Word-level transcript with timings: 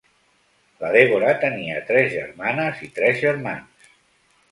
La 0.83 0.89
Deborah 0.95 1.35
tenia 1.43 1.83
tres 1.89 2.09
germanes 2.13 2.81
i 2.87 2.89
tres 2.97 3.21
germans. 3.27 3.93